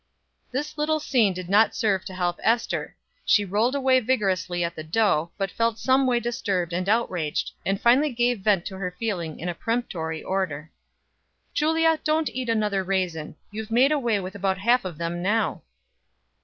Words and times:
This 0.51 0.79
little 0.79 0.99
scene 0.99 1.31
did 1.31 1.47
not 1.47 1.75
serve 1.75 2.05
to 2.05 2.15
help 2.15 2.39
Ester; 2.41 2.95
she 3.23 3.45
rolled 3.45 3.75
away 3.75 3.99
vigorously 3.99 4.63
at 4.63 4.75
the 4.75 4.83
dough, 4.83 5.29
but 5.37 5.51
felt 5.51 5.77
some 5.77 6.07
way 6.07 6.19
disturbed 6.19 6.73
and 6.73 6.89
outraged, 6.89 7.51
and 7.67 7.79
finally 7.79 8.11
gave 8.11 8.39
vent 8.39 8.65
to 8.65 8.77
her 8.79 8.95
feeling 8.97 9.39
in 9.39 9.47
a 9.47 9.53
peremptory 9.53 10.23
order. 10.23 10.71
"Julia, 11.53 11.99
don't 12.03 12.29
eat 12.29 12.49
another 12.49 12.83
raisin; 12.83 13.35
you've 13.51 13.69
made 13.69 13.91
away 13.91 14.19
with 14.19 14.33
about 14.33 14.57
half 14.57 14.85
of 14.85 14.97
them 14.97 15.21
now." 15.21 15.61